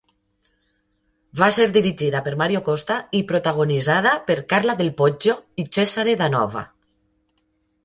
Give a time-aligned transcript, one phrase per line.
[1.41, 6.67] Va ser dirigida per Mario Costa i protagonitzada per Carla Del Poggio i Cesare Danova.